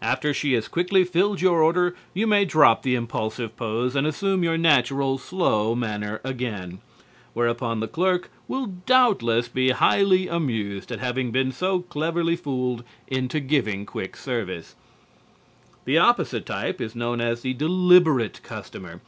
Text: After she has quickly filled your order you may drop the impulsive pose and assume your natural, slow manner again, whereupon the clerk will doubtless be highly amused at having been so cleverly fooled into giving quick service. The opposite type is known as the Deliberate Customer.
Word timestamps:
After 0.00 0.32
she 0.32 0.52
has 0.52 0.68
quickly 0.68 1.02
filled 1.02 1.40
your 1.40 1.60
order 1.60 1.96
you 2.12 2.28
may 2.28 2.44
drop 2.44 2.84
the 2.84 2.94
impulsive 2.94 3.56
pose 3.56 3.96
and 3.96 4.06
assume 4.06 4.44
your 4.44 4.56
natural, 4.56 5.18
slow 5.18 5.74
manner 5.74 6.20
again, 6.22 6.78
whereupon 7.32 7.80
the 7.80 7.88
clerk 7.88 8.30
will 8.46 8.66
doubtless 8.86 9.48
be 9.48 9.70
highly 9.70 10.28
amused 10.28 10.92
at 10.92 11.00
having 11.00 11.32
been 11.32 11.50
so 11.50 11.80
cleverly 11.80 12.36
fooled 12.36 12.84
into 13.08 13.40
giving 13.40 13.84
quick 13.84 14.16
service. 14.16 14.76
The 15.86 15.98
opposite 15.98 16.46
type 16.46 16.80
is 16.80 16.94
known 16.94 17.20
as 17.20 17.40
the 17.40 17.52
Deliberate 17.52 18.44
Customer. 18.44 19.00